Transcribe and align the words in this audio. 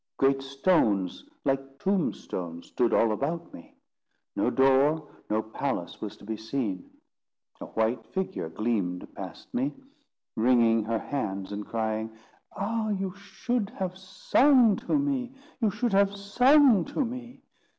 Great 0.17 0.41
stones 0.41 1.23
like 1.45 1.77
tombstones 1.77 2.65
stood 2.65 2.91
all 2.91 3.11
about 3.11 3.53
me. 3.53 3.75
No 4.35 4.49
door, 4.49 5.07
no 5.29 5.43
palace 5.43 6.01
was 6.01 6.17
to 6.17 6.25
be 6.25 6.35
seen. 6.35 6.89
A 7.59 7.67
white 7.67 8.03
figure 8.07 8.49
gleamed 8.49 9.07
past 9.13 9.53
me, 9.53 9.75
wringing 10.35 10.83
her 10.85 10.97
hands, 10.97 11.51
and 11.51 11.67
crying, 11.67 12.09
"Ah! 12.55 12.89
you 12.89 13.13
should 13.15 13.69
have 13.69 13.95
sung 13.95 14.75
to 14.77 14.97
me; 14.97 15.33
you 15.59 15.69
should 15.69 15.93
have 15.93 16.15
sung 16.15 16.83
to 16.85 17.05
me!" 17.05 17.43